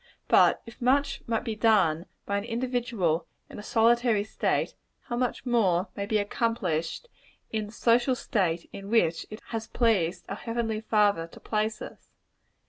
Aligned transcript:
But 0.27 0.63
if 0.65 0.81
much 0.81 1.21
might 1.27 1.43
be 1.43 1.55
done 1.55 2.07
by 2.25 2.39
an 2.39 2.43
individual 2.43 3.27
in 3.51 3.59
a 3.59 3.61
solitary 3.61 4.23
state, 4.23 4.73
how 5.01 5.15
much 5.15 5.45
more 5.45 5.89
may 5.95 6.07
be 6.07 6.17
accomplished 6.17 7.07
in 7.51 7.67
the 7.67 7.71
social 7.71 8.15
state 8.15 8.67
in 8.73 8.89
which 8.89 9.27
it 9.29 9.39
has 9.49 9.67
pleased 9.67 10.25
our 10.27 10.35
Heavenly 10.37 10.81
Father 10.81 11.27
to 11.27 11.39
place 11.39 11.83
us? 11.83 12.09